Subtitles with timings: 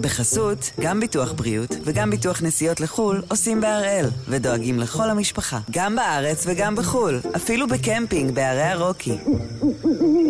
[0.00, 6.46] בחסות, גם ביטוח בריאות וגם ביטוח נסיעות לחו"ל עושים בהראל, ודואגים לכל המשפחה, גם בארץ
[6.46, 9.18] וגם בחו"ל, אפילו בקמפינג בערי הרוקי.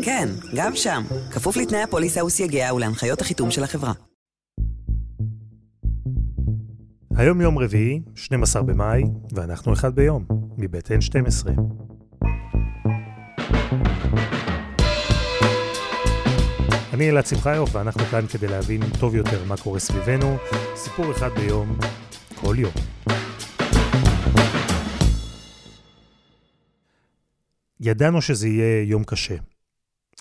[0.03, 3.93] כן, גם שם, כפוף לתנאי הפוליסה וסייגיה ולהנחיות החיתום של החברה.
[7.17, 9.03] היום יום רביעי, 12 במאי,
[9.33, 10.25] ואנחנו אחד ביום,
[10.59, 11.51] מבית N12.
[17.01, 20.37] אני אלעד שמחיוף, ואנחנו כאן כדי להבין טוב יותר מה קורה סביבנו.
[20.77, 21.79] סיפור אחד ביום,
[22.35, 22.73] כל יום.
[27.81, 29.37] ידענו שזה יהיה יום קשה,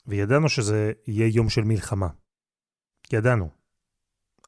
[0.08, 2.08] וידענו שזה יהיה יום של מלחמה.
[3.14, 3.50] ידענו.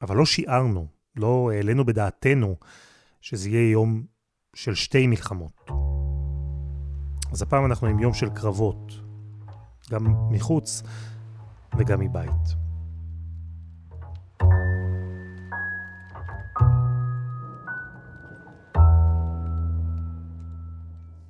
[0.02, 2.56] אבל לא שיערנו, לא העלינו בדעתנו
[3.20, 4.02] שזה יהיה יום
[4.54, 5.70] של שתי מלחמות.
[7.32, 8.92] אז הפעם אנחנו עם יום של קרבות,
[9.90, 10.82] גם מחוץ
[11.78, 12.62] וגם מבית.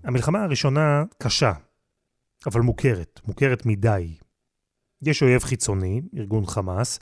[0.04, 1.52] המלחמה הראשונה קשה,
[2.46, 4.16] אבל מוכרת, מוכרת מדי.
[5.02, 6.98] יש אויב חיצוני, ארגון חמאס,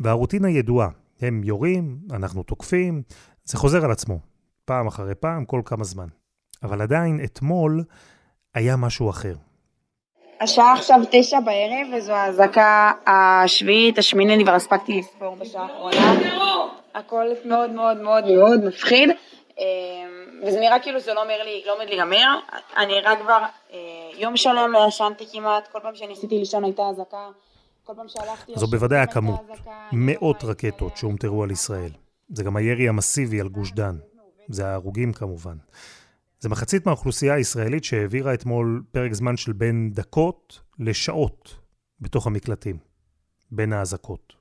[0.00, 0.88] והרוטינה ידועה.
[1.20, 3.02] הם יורים, אנחנו תוקפים,
[3.44, 4.20] זה חוזר על עצמו,
[4.64, 6.08] פעם אחרי פעם, כל כמה זמן.
[6.62, 7.84] אבל עדיין, אתמול
[8.54, 9.36] היה משהו אחר.
[10.40, 16.14] השעה עכשיו תשע בערב, וזו האזעקה השביעית, השמינית, אני כבר הספקתי לספור בשעה האחרונה.
[16.94, 19.10] הכל מאוד מאוד מאוד מאוד מפחיד,
[19.58, 19.64] אמ,
[20.46, 22.38] וזה נראה כאילו זה לא אומר לי, לא עומד להיגמר.
[22.76, 23.78] אני רק כבר אה,
[24.18, 27.28] יום שלם לא ישנתי כמעט, כל פעם שניסיתי לישון הייתה אזעקה.
[28.54, 29.40] זו בוודאי הכמות,
[29.92, 31.90] מאות רקטות שהומטרו על ישראל.
[32.28, 33.96] זה גם הירי המסיבי על גוש דן.
[34.48, 35.56] זה ההרוגים כמובן.
[36.40, 41.56] זה מחצית מהאוכלוסייה הישראלית שהעבירה אתמול פרק זמן של בין דקות לשעות
[42.00, 42.76] בתוך המקלטים,
[43.50, 44.32] בין האזעקות.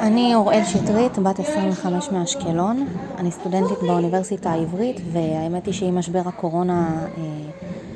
[0.00, 2.86] אני אוראל שטרית, בת 25 מאשקלון.
[3.18, 7.22] אני סטודנטית באוניברסיטה העברית, והאמת היא שעם משבר הקורונה אה,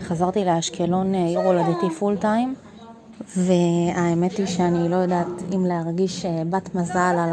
[0.01, 2.55] חזרתי לאשקלון אה, עיר הולדתי פול טיים.
[3.37, 7.31] והאמת היא שאני לא יודעת אם להרגיש אה, בת מזל על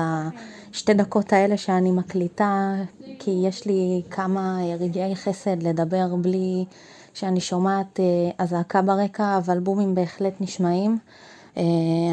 [0.76, 2.76] השתי דקות האלה שאני מקליטה,
[3.20, 6.66] כי יש לי כמה רגעי חסד לדבר בלי
[7.14, 8.00] שאני שומעת
[8.38, 10.98] אזעקה ברקע, אבל בומים בהחלט נשמעים.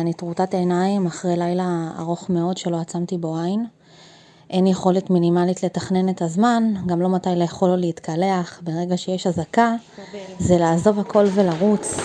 [0.01, 3.67] אני טרוטת עיניים אחרי לילה ארוך מאוד שלא עצמתי בו עין.
[4.51, 8.61] אין יכולת מינימלית לתכנן את הזמן, גם לא מתי לאכול או להתקלח.
[8.65, 9.75] ברגע שיש אזעקה,
[10.39, 11.97] זה לעזוב הכל ולרוץ.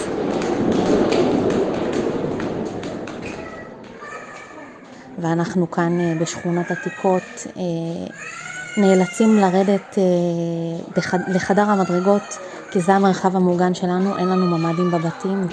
[5.17, 7.63] ואנחנו כאן אה, בשכונת עתיקות אה,
[8.77, 12.37] נאלצים לרדת אה, לחדר המדרגות,
[12.71, 15.47] כי זה המרחב המוגן שלנו, אין לנו ממ"דים בבתים.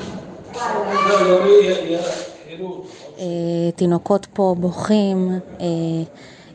[3.76, 5.38] תינוקות פה בוכים,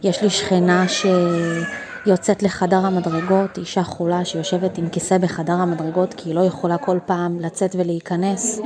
[0.04, 6.36] יש לי שכנה שיוצאת לחדר המדרגות, אישה חולה שיושבת עם כיסא בחדר המדרגות כי היא
[6.36, 8.62] לא יכולה כל פעם לצאת ולהיכנס,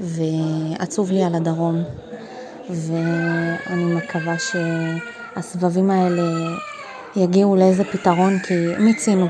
[0.00, 1.82] ועצוב לי על הדרום,
[2.72, 6.22] ואני מקווה שהסבבים האלה
[7.16, 9.26] יגיעו לאיזה פתרון כי מיצינו.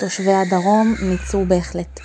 [0.00, 2.00] תושבי הדרום מיצו בהחלט.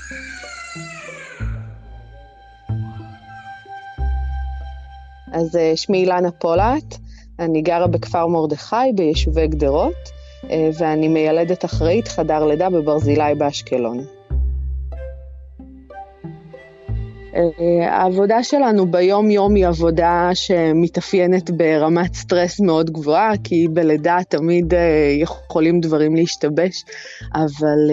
[5.33, 6.97] אז אה, שמי אילנה פולט,
[7.39, 10.09] אני גרה בכפר מרדכי ביישובי גדרות,
[10.49, 14.14] אה, ואני מיילדת אחראית חדר לידה בברזילי באשקלון.
[17.81, 25.79] העבודה שלנו ביום-יום היא עבודה שמתאפיינת ברמת סטרס מאוד גבוהה, כי בלידה תמיד אה, יכולים
[25.79, 26.83] דברים להשתבש,
[27.33, 27.91] אבל,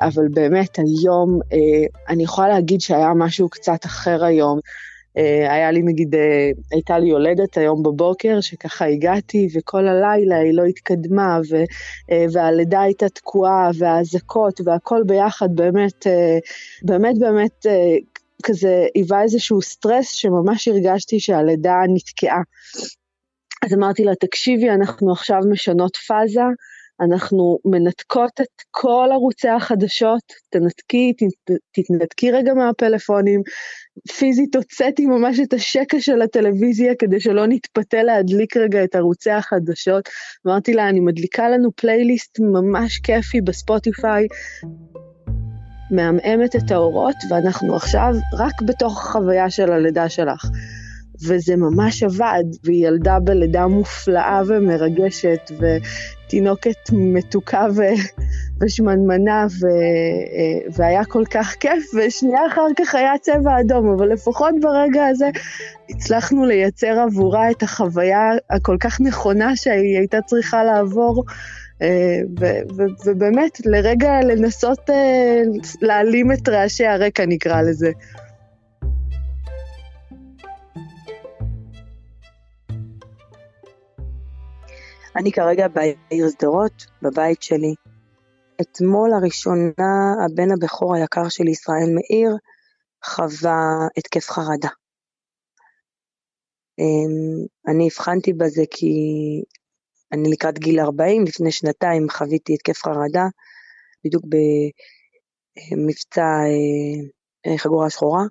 [0.00, 1.38] אבל באמת היום
[2.08, 4.58] אני יכולה להגיד שהיה משהו קצת אחר היום.
[5.18, 10.54] אה, היה לי נגיד, אה, הייתה לי יולדת היום בבוקר, שככה הגעתי, וכל הלילה היא
[10.54, 11.56] לא התקדמה, ו,
[12.10, 16.06] אה, והלידה הייתה תקועה, והאזעקות, והכל ביחד, באמת,
[16.82, 17.66] באמת, באמת,
[18.42, 22.42] כזה היווה איזשהו סטרס שממש הרגשתי שהלידה נתקעה.
[23.64, 26.40] אז אמרתי לה, תקשיבי, אנחנו עכשיו משנות פאזה,
[27.00, 31.12] אנחנו מנתקות את כל ערוצי החדשות, תנתקי,
[31.72, 33.42] תתנתקי רגע מהפלאפונים,
[34.18, 40.08] פיזית הוצאתי ממש את השקע של הטלוויזיה כדי שלא נתפתה להדליק רגע את ערוצי החדשות.
[40.46, 44.26] אמרתי לה, אני מדליקה לנו פלייליסט ממש כיפי בספוטיפיי,
[45.90, 50.44] מעמעמת את האורות, ואנחנו עכשיו רק בתוך החוויה של הלידה שלך.
[51.26, 57.82] וזה ממש עבד, והיא ילדה בלידה מופלאה ומרגשת, ותינוקת מתוקה ו...
[58.60, 59.66] ושמנמנה, ו,
[60.72, 65.26] והיה כל כך כיף, ושנייה אחר כך היה צבע אדום, אבל לפחות ברגע הזה
[65.90, 71.24] הצלחנו לייצר עבורה את החוויה הכל כך נכונה שהיא הייתה צריכה לעבור.
[71.82, 72.20] אה,
[73.04, 75.42] ובאמת, לרגע לנסות אה,
[75.80, 77.90] להעלים את רעשי הרקע, נקרא לזה.
[85.18, 87.74] אני כרגע בעיר שדרות, בבית שלי.
[88.60, 92.36] אתמול הראשונה הבן הבכור היקר שלי, ישראל מאיר,
[93.04, 93.60] חווה
[93.96, 94.68] התקף חרדה.
[96.78, 98.94] אמ, אני הבחנתי בזה כי
[100.12, 103.26] אני לקראת גיל 40, לפני שנתיים חוויתי התקף חרדה,
[104.04, 104.24] בדיוק
[105.72, 107.00] במבצע אה,
[107.46, 108.22] אה, חגורה שחורה,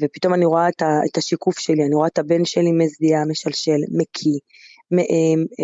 [0.00, 0.68] ופתאום אני רואה
[1.10, 4.38] את השיקוף שלי, אני רואה את הבן שלי מזיע, משלשל, מקיא,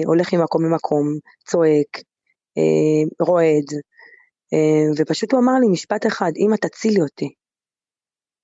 [0.06, 1.04] הולך ממקום למקום,
[1.46, 1.92] צועק,
[3.20, 3.68] רועד,
[4.98, 7.28] ופשוט הוא אמר לי משפט אחד, אמא תצילי אותי.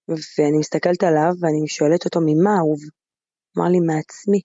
[0.09, 2.81] ואני מסתכלת עליו ואני שואלת אותו ממה אהוב?
[3.59, 4.41] אמר לי מעצמי.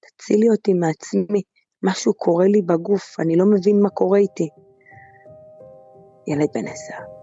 [0.00, 1.42] תצילי אותי מעצמי,
[1.82, 4.48] משהו קורה לי בגוף, אני לא מבין מה קורה איתי.
[6.28, 7.15] ילד בן עשר.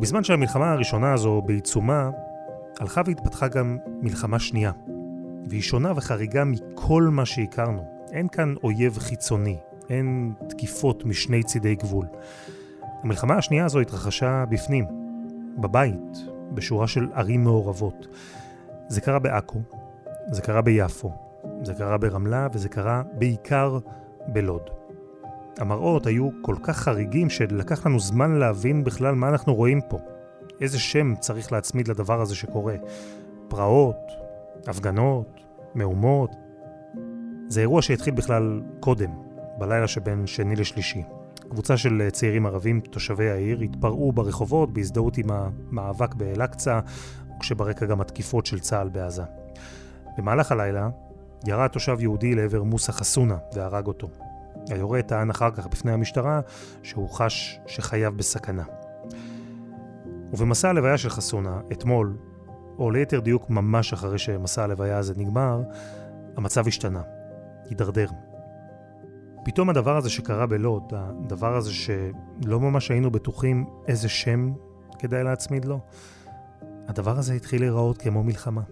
[0.00, 2.10] בזמן שהמלחמה הראשונה הזו בעיצומה,
[2.80, 4.72] הלכה והתפתחה גם מלחמה שנייה.
[5.46, 7.84] והיא שונה וחריגה מכל מה שהכרנו.
[8.12, 9.56] אין כאן אויב חיצוני,
[9.90, 12.06] אין תקיפות משני צידי גבול.
[13.02, 14.84] המלחמה השנייה הזו התרחשה בפנים,
[15.58, 16.18] בבית,
[16.54, 18.06] בשורה של ערים מעורבות.
[18.88, 19.60] זה קרה בעכו,
[20.32, 21.12] זה קרה ביפו,
[21.62, 23.78] זה קרה ברמלה וזה קרה בעיקר
[24.28, 24.79] בלוד.
[25.58, 29.98] המראות היו כל כך חריגים שלקח לנו זמן להבין בכלל מה אנחנו רואים פה.
[30.60, 32.74] איזה שם צריך להצמיד לדבר הזה שקורה.
[33.48, 33.96] פרעות,
[34.66, 35.40] הפגנות,
[35.74, 36.30] מהומות.
[37.48, 39.10] זה אירוע שהתחיל בכלל קודם,
[39.58, 41.02] בלילה שבין שני לשלישי.
[41.48, 46.80] קבוצה של צעירים ערבים תושבי העיר התפרעו ברחובות בהזדהות עם המאבק באל-אקצא,
[47.40, 49.22] כשברקע גם התקיפות של צה"ל בעזה.
[50.18, 50.88] במהלך הלילה
[51.46, 54.08] ירה תושב יהודי לעבר מוסא חסונה והרג אותו.
[54.70, 56.40] היורה טען אחר כך בפני המשטרה
[56.82, 58.64] שהוא חש שחייו בסכנה.
[60.32, 62.16] ובמסע הלוויה של חסונה, אתמול,
[62.78, 65.62] או ליתר דיוק ממש אחרי שמסע הלוויה הזה נגמר,
[66.36, 67.02] המצב השתנה,
[67.64, 68.08] הידרדר.
[69.44, 74.52] פתאום הדבר הזה שקרה בלוד, הדבר הזה שלא ממש היינו בטוחים איזה שם
[74.98, 75.80] כדאי להצמיד לו,
[76.88, 78.62] הדבר הזה התחיל להיראות כמו מלחמה.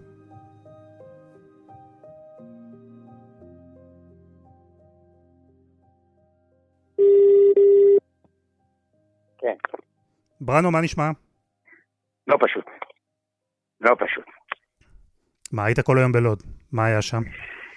[10.48, 11.08] ברנו, מה נשמע?
[12.26, 12.64] לא פשוט.
[13.80, 14.24] לא פשוט.
[15.52, 16.38] מה, היית כל היום בלוד?
[16.72, 17.22] מה היה שם?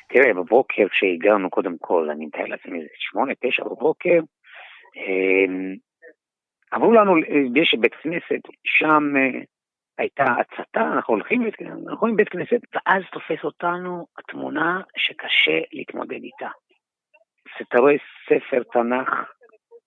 [0.09, 4.19] תראה, בבוקר כשהגענו, קודם כל, אני מתאר לעצמי, זה שמונה, תשע בבוקר,
[4.95, 5.75] אמ,
[6.75, 7.18] אמרו לנו,
[7.56, 9.41] יש בית כנסת, שם אה,
[9.97, 16.50] הייתה הצתה, אנחנו הולכים, אנחנו הולכים לבית כנסת, ואז תופס אותנו התמונה שקשה להתמודד איתה.
[17.62, 17.94] אתה רואה
[18.25, 19.09] ספר תנ"ך,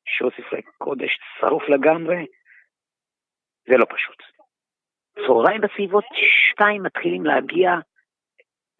[0.07, 2.27] שהוא ספרי קודש שרוף לגמרי,
[3.69, 4.23] זה לא פשוט.
[5.27, 7.71] צהריים בסביבות שתיים מתחילים להגיע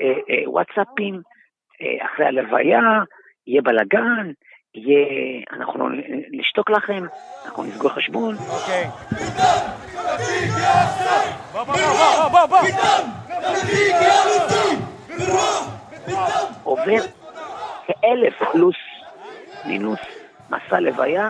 [0.01, 1.23] אה, אה, וואטסאפים,
[1.81, 2.81] אה, אחרי הלוויה,
[3.47, 4.33] יהיה בלאגן,
[4.75, 5.07] יהיה,
[5.53, 5.89] אנחנו
[6.31, 7.05] נשתוק לכם,
[7.47, 8.35] אנחנו נסגור חשבון.
[8.35, 8.85] אוקיי.
[16.63, 17.07] עובר
[17.87, 18.77] כאלף פלוס
[19.67, 20.01] מינוס
[20.51, 21.29] מסע לוויה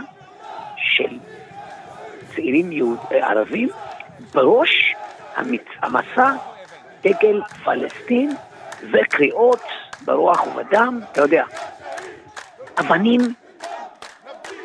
[0.76, 1.18] של
[2.34, 3.68] צעירים יהוד, ערבים,
[4.34, 4.94] בראש
[5.82, 6.30] המסע
[7.02, 8.30] דגל פלסטין
[8.92, 9.62] וקריאות
[10.04, 11.44] ברוח ובדם, אתה יודע,
[12.80, 13.20] אבנים,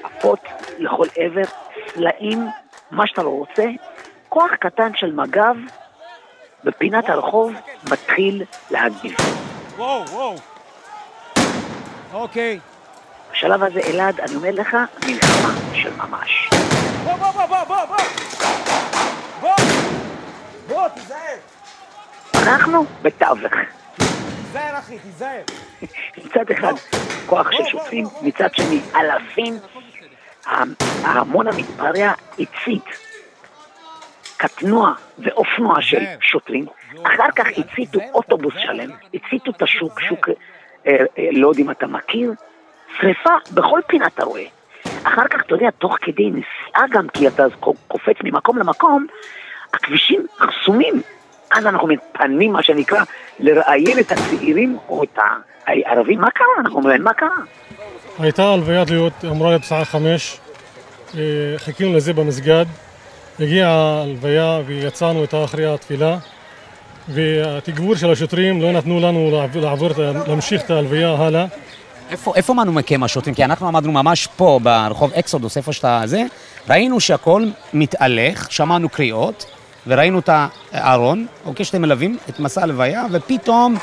[0.03, 0.39] עפות
[0.77, 1.41] לכל עבר,
[1.93, 2.47] סלעים,
[2.91, 3.65] מה שאתה לא רוצה,
[4.29, 5.55] כוח קטן של מג"ב
[6.63, 7.53] בפינת הרחוב
[7.91, 9.15] מתחיל להגיב.
[9.77, 10.35] וואו, וואו.
[12.13, 12.59] אוקיי.
[13.31, 16.38] בשלב הזה, אלעד, אני אומר לך, מלחמה של ממש.
[17.39, 17.98] בוא, בוא, בוא, בוא,
[19.41, 19.55] בוא,
[20.67, 20.88] בוא!
[20.88, 21.38] תיזהר!
[22.36, 23.53] אנחנו בתווך.
[24.36, 25.41] תיזהר אחי, תיזהר.
[26.17, 26.74] מצד אחד
[27.25, 29.58] כוח של שוטרים, מצד שני אלפים,
[31.03, 32.86] ההמון המתפרע הצית
[34.38, 36.65] קטנוע ואופנוע של שוטרים,
[37.03, 40.29] אחר כך הציתו אוטובוס שלם, הציתו את השוק, שוק
[40.88, 42.34] אה, אה, לא יודע אם אתה מכיר,
[43.00, 44.58] שריפה בכל פינה אתה רואה.
[45.03, 47.43] אחר כך, אתה יודע, תוך כדי נסיעה גם, כי אתה
[47.87, 49.07] קופץ ממקום למקום,
[49.73, 51.01] הכבישים חסומים
[51.51, 53.03] אז אנחנו מתפנים, מה שנקרא,
[53.39, 55.19] לראיין את הצעירים או את
[55.67, 56.21] הערבים.
[56.21, 56.47] מה קרה?
[56.59, 57.29] אנחנו אומרים, מה קרה?
[58.19, 60.39] הייתה הלוויה להיות, אמורה להיות בשעה חמש,
[61.17, 61.21] אה,
[61.57, 62.65] חיכינו לזה במסגד,
[63.39, 66.17] הגיעה ההלוויה ויצאנו איתה אחרי התפילה
[67.07, 69.89] והתגבור של השוטרים לא נתנו לנו לעבור,
[70.27, 71.45] להמשיך את ההלוויה הלאה.
[72.09, 73.35] איפה, איפה מנומקם השוטרים?
[73.35, 76.23] כי אנחנו עמדנו ממש פה, ברחוב אקסודוס, איפה שאתה זה,
[76.69, 79.45] ראינו שהכל מתהלך, שמענו קריאות,
[79.87, 80.29] וראינו את
[80.71, 83.75] הארון, אוקיי, שאתם מלווים את מסע הלוויה, ופתאום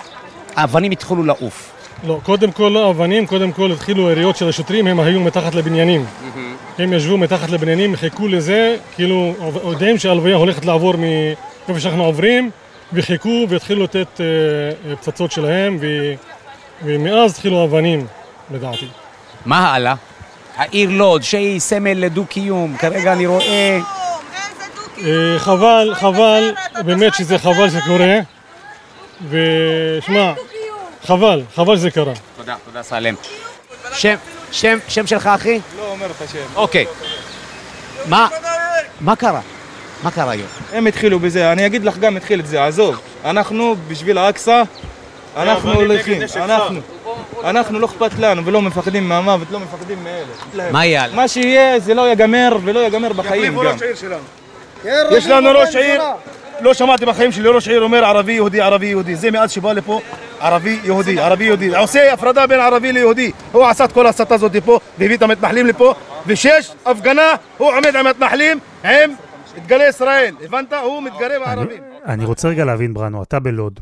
[0.57, 1.73] האבנים התחילו לעוף.
[2.07, 6.05] לא, קודם כל לא אבנים, קודם כל התחילו היריות של השוטרים, הם היו מתחת לבניינים.
[6.05, 6.83] Mm-hmm.
[6.83, 12.51] הם ישבו מתחת לבניינים, חיכו לזה, כאילו, יודעים שההלוויה הולכת לעבור מאיפה שאנחנו עוברים,
[12.93, 15.87] וחיכו והתחילו לתת uh, פצצות שלהם, ו...
[16.85, 18.07] ומאז התחילו אבנים,
[18.51, 18.89] לדעתי.
[19.47, 19.95] מה הלאה?
[20.57, 23.79] העיר לוד, שהיא סמל לדו-קיום, כרגע אני רואה...
[25.05, 28.19] אה, חבל, חבל, באמת שזה חבל שזה קורה,
[29.29, 30.33] ושמע,
[31.05, 32.13] חבל, חבל שזה קרה.
[32.37, 33.15] תודה, תודה סלם.
[33.93, 34.15] שם,
[34.53, 35.61] שם, שם שלך אחי?
[35.77, 36.39] לא אומר את השם.
[36.55, 36.87] אוקיי.
[38.07, 38.29] מה,
[39.01, 39.41] מה קרה?
[40.03, 40.49] מה קרה היום?
[40.73, 43.01] הם התחילו בזה, אני אגיד לך גם התחיל את זה, עזוב.
[43.25, 44.63] אנחנו בשביל האקסא,
[45.37, 46.96] אנחנו הולכים, אנחנו.
[47.45, 50.73] אנחנו לא אכפת לנו ולא מפחדים מהמוות, לא מפחדים מאלה.
[50.73, 51.07] מה יהיה?
[51.15, 53.77] מה שיהיה זה לא ייגמר ולא ייגמר בחיים גם.
[55.11, 56.03] יש לנו ראש עיר,
[56.61, 60.01] לא שמעתי בחיים שלי ראש עיר אומר ערבי יהודי ערבי יהודי, זה מאז שבא לפה
[60.41, 64.57] ערבי יהודי ערבי יהודי, עושה הפרדה בין ערבי ליהודי, הוא עשה את כל ההסתה הזאת
[64.65, 65.95] פה והביא את המתנחלים לפה
[66.27, 69.11] ושיש הפגנה, הוא עומד עם המתנחלים עם
[69.67, 70.73] דגלי ישראל, הבנת?
[70.73, 71.83] הוא מתגרה בערבים.
[72.07, 73.81] אני רוצה רגע להבין בראנו, אתה בלוד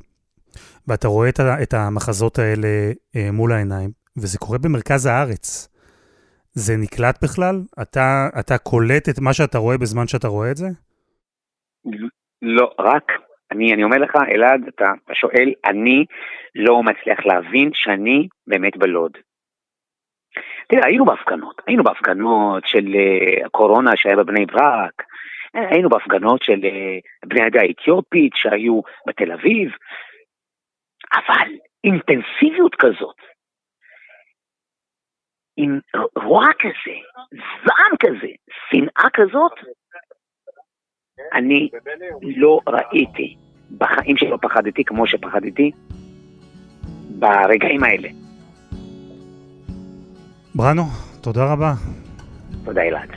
[0.89, 1.29] ואתה רואה
[1.63, 5.69] את, המחזות האלה אה, מול העיניים, וזה קורה במרכז הארץ.
[6.53, 7.57] זה נקלט בכלל?
[7.83, 10.67] אתה, אתה קולט את מה שאתה רואה בזמן שאתה רואה את זה?
[12.43, 13.13] לא, רק,
[13.53, 16.05] אני, אני אומר לך, אלעד, אתה, שואל, אני
[16.55, 19.13] לא מצליח להבין שאני באמת בלוד.
[20.69, 25.03] תראה, היינו בהפגנות, היינו בהפגנות של uh, הקורונה שהיה בבני ברק,
[25.55, 26.61] היינו בהפגנות של
[27.27, 29.71] בני העדה האתיופית שהיו בתל אביב,
[31.15, 31.49] אבל
[31.85, 33.17] אינטנסיביות כזאת,
[35.57, 35.81] עם
[36.25, 36.97] רוע כזה,
[37.67, 38.33] זעם כזה,
[38.71, 39.53] שנאה כזאת,
[41.35, 41.69] אני
[42.23, 43.37] לא ראיתי
[43.79, 45.71] בחיים שלא פחדתי כמו שפחדתי
[47.19, 48.09] ברגעים האלה.
[50.55, 50.83] בראנו,
[51.23, 51.73] תודה רבה.
[52.65, 53.11] תודה אלעד.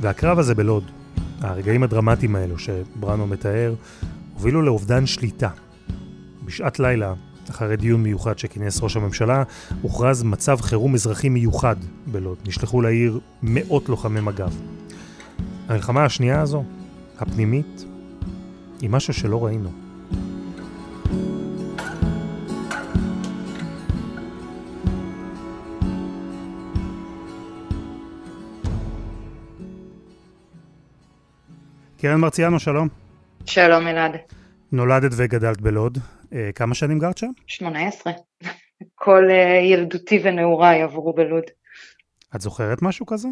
[0.00, 0.90] והקרב הזה בלוד,
[1.40, 3.74] הרגעים הדרמטיים האלו שבראנו מתאר,
[4.34, 5.48] הובילו לאובדן שליטה.
[6.44, 7.14] בשעת לילה,
[7.50, 9.42] אחרי דיון מיוחד שכינס ראש הממשלה,
[9.82, 11.76] הוכרז מצב חירום אזרחי מיוחד
[12.06, 12.36] בלוד.
[12.46, 14.50] נשלחו לעיר מאות לוחמי מג"ב.
[15.68, 16.64] המלחמה השנייה הזו,
[17.18, 17.84] הפנימית,
[18.80, 19.85] היא משהו שלא ראינו.
[32.00, 32.88] קרן מרציאנו, שלום.
[33.46, 34.16] שלום אלעד.
[34.72, 35.98] נולדת וגדלת בלוד.
[36.32, 37.30] אה, כמה שנים גרת שם?
[37.46, 38.12] 18.
[38.94, 41.44] כל אה, ילדותי ונעוריי עברו בלוד.
[42.36, 43.28] את זוכרת משהו כזה?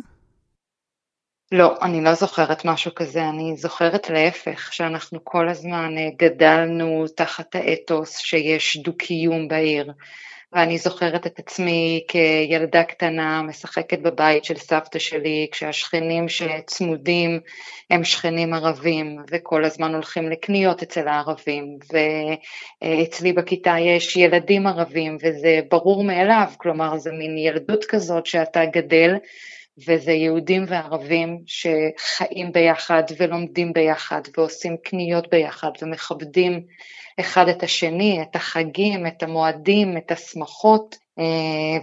[1.52, 7.54] לא, אני לא זוכרת משהו כזה, אני זוכרת להפך, שאנחנו כל הזמן אה, גדלנו תחת
[7.54, 9.92] האתוס שיש דו-קיום בעיר.
[10.54, 17.40] ואני זוכרת את עצמי כילדה קטנה משחקת בבית של סבתא שלי, כשהשכנים שצמודים
[17.90, 21.78] הם שכנים ערבים, וכל הזמן הולכים לקניות אצל הערבים,
[22.82, 29.14] ואצלי בכיתה יש ילדים ערבים, וזה ברור מאליו, כלומר זה מין ילדות כזאת שאתה גדל,
[29.78, 36.66] וזה יהודים וערבים שחיים ביחד ולומדים ביחד ועושים קניות ביחד ומכבדים
[37.20, 40.96] אחד את השני, את החגים, את המועדים, את השמחות,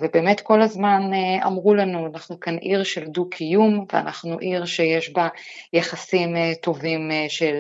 [0.02, 5.28] ובאמת כל הזמן אה, אמרו לנו, אנחנו כאן עיר של דו-קיום, ואנחנו עיר שיש בה
[5.74, 7.54] יחסים אה, טובים של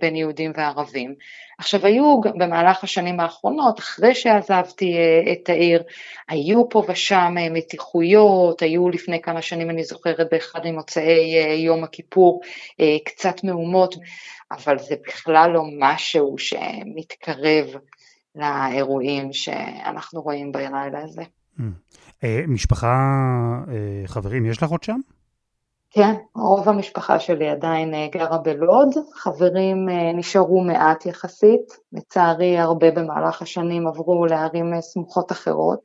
[0.00, 1.14] בין יהודים וערבים.
[1.58, 4.96] עכשיו היו במהלך השנים האחרונות, אחרי שעזבתי
[5.32, 5.82] את העיר,
[6.28, 12.40] היו פה ושם מתיחויות, היו לפני כמה שנים, אני זוכרת, באחד ממוצאי יום הכיפור,
[13.04, 13.94] קצת מהומות.
[14.50, 17.66] אבל זה בכלל לא משהו שמתקרב
[18.38, 21.22] לאירועים שאנחנו רואים בלילה הזה.
[21.58, 21.62] Mm.
[22.24, 22.96] אה, משפחה,
[23.68, 25.00] אה, חברים, יש לך עוד שם?
[25.90, 33.42] כן, רוב המשפחה שלי עדיין אה, גרה בלוד, חברים נשארו מעט יחסית, לצערי הרבה במהלך
[33.42, 35.80] השנים עברו לערים סמוכות אחרות,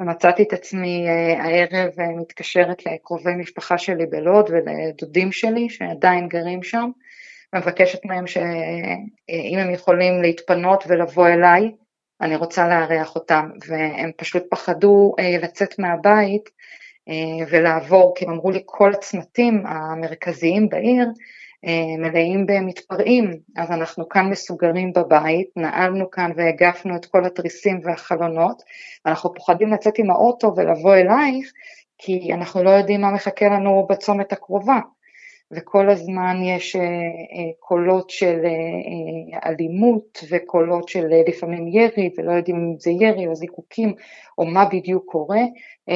[0.00, 1.06] ומצאתי את עצמי
[1.38, 1.90] הערב
[2.20, 6.90] מתקשרת לקרובי משפחה שלי בלוד ולדודים שלי שעדיין גרים שם,
[7.54, 11.72] ומבקשת מהם שאם הם יכולים להתפנות ולבוא אליי,
[12.20, 16.50] אני רוצה לארח אותם, והם פשוט פחדו לצאת מהבית
[17.50, 21.06] ולעבור, כי הם אמרו לי כל הצמתים המרכזיים בעיר
[21.98, 28.62] מלאים במתפרעים, אז אנחנו כאן מסוגרים בבית, נעלנו כאן והגפנו את כל התריסים והחלונות,
[29.04, 31.52] ואנחנו פוחדים לצאת עם האוטו ולבוא אלייך,
[31.98, 34.78] כי אנחנו לא יודעים מה מחכה לנו בצומת הקרובה.
[35.52, 36.76] וכל הזמן יש
[37.60, 38.38] קולות של
[39.44, 43.94] אלימות וקולות של לפעמים ירי ולא יודעים אם זה ירי או זיקוקים
[44.38, 45.40] או מה בדיוק קורה.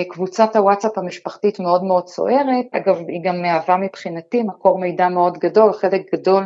[0.09, 5.73] קבוצת הוואטסאפ המשפחתית מאוד מאוד סוערת, אגב היא גם מהווה מבחינתי מקור מידע מאוד גדול,
[5.73, 6.45] חלק גדול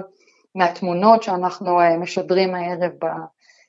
[0.55, 2.93] מהתמונות שאנחנו משדרים הערב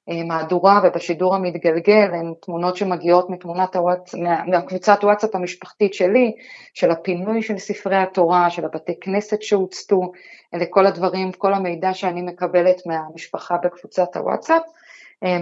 [0.07, 4.15] במהדורה ובשידור המתגלגל הן תמונות שמגיעות מתמונת הוואטס,
[4.47, 6.31] מהקבוצת וואטסאפ המשפחתית שלי,
[6.73, 10.11] של הפינוי של ספרי התורה, של הבתי כנסת שהוצתו,
[10.53, 14.61] אלה כל הדברים, כל המידע שאני מקבלת מהמשפחה בקבוצת הוואטסאפ,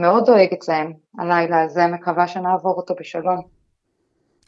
[0.01, 3.41] מאוד דואגת להם הלילה הזה, מקווה שנעבור אותו בשלום.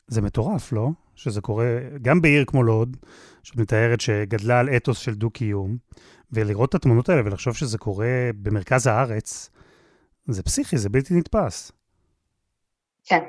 [0.07, 0.87] זה מטורף, לא?
[1.15, 1.65] שזה קורה
[2.01, 2.97] גם בעיר כמו לוד,
[3.43, 5.77] שאת מתארת שגדלה על אתוס של דו-קיום,
[6.31, 9.49] ולראות את התמונות האלה ולחשוב שזה קורה במרכז הארץ,
[10.27, 11.71] זה פסיכי, זה בלתי נתפס.
[13.05, 13.23] כן,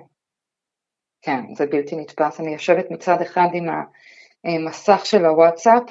[1.23, 2.40] כן, זה בלתי נתפס.
[2.40, 3.67] אני יושבת מצד אחד עם
[4.45, 5.83] המסך של הוואטסאפ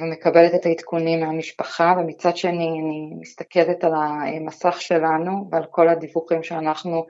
[0.00, 7.06] ומקבלת את העדכונים מהמשפחה, ומצד שני אני מסתכלת על המסך שלנו ועל כל הדיווחים שאנחנו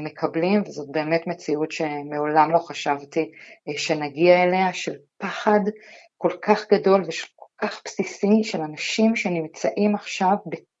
[0.00, 3.30] מקבלים, וזאת באמת מציאות שמעולם לא חשבתי
[3.76, 5.60] שנגיע אליה, של פחד
[6.18, 10.34] כל כך גדול ושל כל כך בסיסי של אנשים שנמצאים עכשיו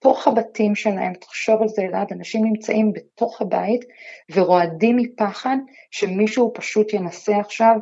[0.04, 3.84] בתוך הבתים שלהם, תחשוב על זה אלעד, אנשים נמצאים בתוך הבית
[4.34, 5.56] ורועדים מפחד
[5.90, 7.76] שמישהו פשוט ינסה עכשיו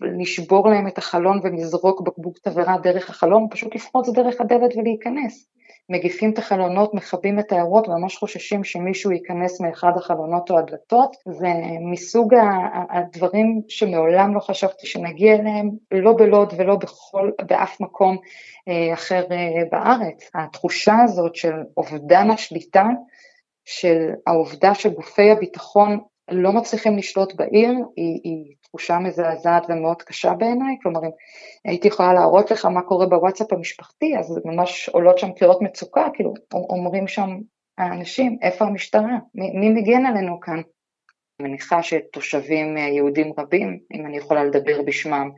[0.00, 5.55] לשבור להם את החלון ולזרוק בקבוק תבערה דרך החלון, פשוט לפרוץ דרך הדלת ולהיכנס.
[5.88, 11.48] מגיפים את החלונות, מכבים את האורות וממש חוששים שמישהו ייכנס מאחד החלונות או הדלתות, זה
[11.90, 12.34] מסוג
[12.90, 18.16] הדברים שמעולם לא חשבתי שנגיע אליהם, לא בלוד ולא בכל, באף מקום
[18.94, 19.26] אחר
[19.70, 20.30] בארץ.
[20.34, 22.86] התחושה הזאת של אובדן השליטה,
[23.64, 30.76] של העובדה שגופי הביטחון לא מצליחים לשלוט בעיר, היא, היא תחושה מזעזעת ומאוד קשה בעיניי,
[30.82, 31.10] כלומר אם
[31.64, 36.34] הייתי יכולה להראות לך מה קורה בוואטסאפ המשפחתי, אז ממש עולות שם קריאות מצוקה, כאילו
[36.52, 37.30] אומרים שם
[37.78, 40.60] האנשים, איפה המשטרה, מי, מי מגן עלינו כאן?
[41.40, 45.30] אני מניחה שתושבים יהודים רבים, אם אני יכולה לדבר בשמם,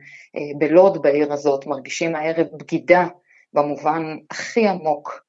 [0.57, 3.07] בלוד בעיר הזאת, מרגישים הערב בגידה
[3.53, 5.28] במובן הכי עמוק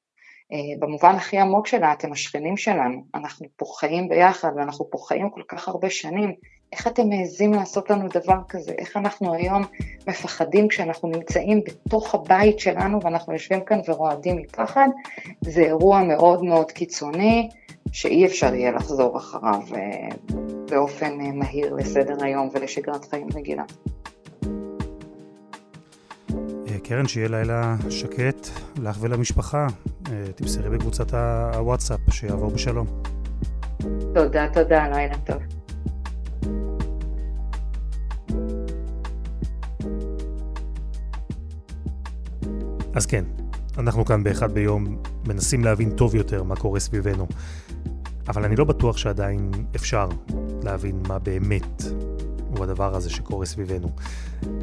[0.79, 5.41] במובן הכי עמוק שלה, אתם השכנים שלנו, אנחנו פה חיים ביחד ואנחנו פה חיים כל
[5.47, 6.33] כך הרבה שנים,
[6.73, 8.71] איך אתם מעזים לעשות לנו דבר כזה?
[8.77, 9.63] איך אנחנו היום
[10.07, 14.87] מפחדים כשאנחנו נמצאים בתוך הבית שלנו ואנחנו יושבים כאן ורועדים מפחד?
[15.41, 17.49] זה אירוע מאוד מאוד קיצוני,
[17.91, 19.61] שאי אפשר יהיה לחזור אחריו
[20.71, 23.63] באופן מהיר לסדר היום ולשגרת חיים רגילה.
[26.91, 29.67] קרן, שיהיה לילה שקט לך ולמשפחה.
[30.35, 32.87] תמסרי בקבוצת הוואטסאפ, שיעבור בשלום.
[34.13, 35.37] תודה, תודה, לילה טוב.
[42.93, 43.25] אז כן,
[43.77, 47.27] אנחנו כאן באחד ביום מנסים להבין טוב יותר מה קורה סביבנו.
[48.27, 50.09] אבל אני לא בטוח שעדיין אפשר
[50.63, 51.83] להבין מה באמת
[52.55, 53.89] הוא הדבר הזה שקורה סביבנו.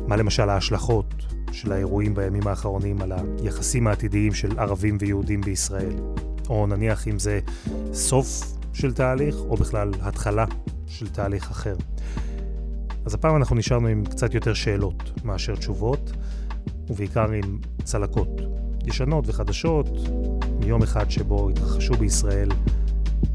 [0.09, 5.95] מה למשל ההשלכות של האירועים בימים האחרונים על היחסים העתידיים של ערבים ויהודים בישראל.
[6.49, 7.41] או נניח אם זה
[7.93, 10.45] סוף של תהליך, או בכלל התחלה
[10.87, 11.77] של תהליך אחר.
[13.05, 16.13] אז הפעם אנחנו נשארנו עם קצת יותר שאלות מאשר תשובות,
[16.91, 18.29] ובעיקר עם צלקות
[18.87, 19.87] ישנות וחדשות,
[20.61, 22.49] מיום אחד שבו התרחשו בישראל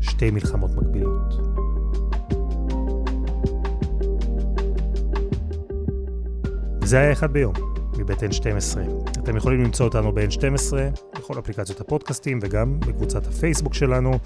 [0.02, 1.34] שתי מלחמות מקבילות.
[6.84, 7.73] זה היה אחד ביום.
[7.98, 8.78] מבית N12.
[9.20, 10.74] אתם יכולים למצוא אותנו ב-N12,
[11.18, 14.20] בכל אפליקציות הפודקאסטים וגם בקבוצת הפייסבוק שלנו,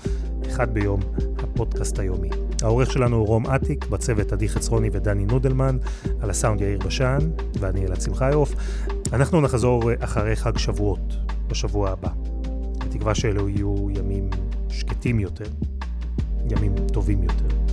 [0.48, 1.00] אחד ביום,
[1.38, 2.30] הפודקאסט היומי.
[2.62, 5.78] העורך שלנו הוא רום אטיק, בצוות עדי חצרוני ודני נודלמן,
[6.22, 7.18] על הסאונד יאיר בשן,
[7.60, 8.54] ואני אלעד שמחיוף.
[9.14, 11.16] אנחנו נחזור אחרי חג שבועות,
[11.48, 12.10] בשבוע הבא.
[12.80, 14.30] בתקווה שאלו יהיו ימים
[14.70, 15.50] שקטים יותר,
[16.50, 17.67] ימים טובים יותר.